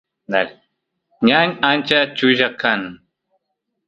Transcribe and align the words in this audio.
ñan 1.27 1.49
ancha 1.69 1.99
chulla 2.17 2.47
kan 2.61 2.81